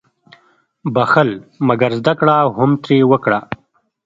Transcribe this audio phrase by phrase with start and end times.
[0.93, 1.29] •بخښل،
[1.67, 3.39] مګر زده کړه هم ترې وکړه.